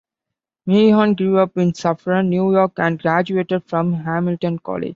Meehan 0.65 1.13
grew 1.13 1.37
up 1.37 1.55
in 1.59 1.75
Suffern, 1.75 2.27
New 2.31 2.51
York, 2.53 2.71
and 2.77 2.99
graduated 2.99 3.63
from 3.65 3.93
Hamilton 3.93 4.57
College. 4.57 4.89